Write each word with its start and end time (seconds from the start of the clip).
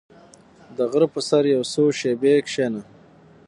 •د 0.77 0.79
غره 0.91 1.07
پر 1.13 1.21
سر 1.29 1.43
یو 1.55 1.63
څو 1.73 1.83
شېبې 1.99 2.33
کښېنه. 2.45 2.81